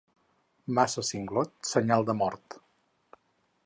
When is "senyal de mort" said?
1.75-2.61